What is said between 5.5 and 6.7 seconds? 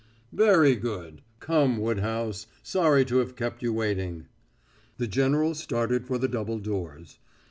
started for the double